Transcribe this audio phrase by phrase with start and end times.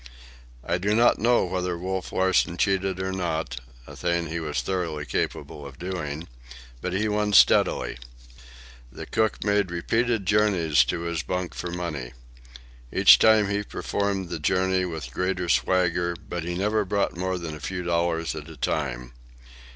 [0.63, 5.63] I do not know whether Wolf Larsen cheated or not,—a thing he was thoroughly capable
[5.63, 7.99] of doing,—but he won steadily.
[8.91, 12.13] The cook made repeated journeys to his bunk for money.
[12.91, 17.55] Each time he performed the journey with greater swagger, but he never brought more than
[17.55, 19.13] a few dollars at a time.